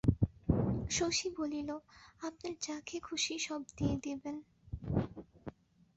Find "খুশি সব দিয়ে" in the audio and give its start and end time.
2.99-3.95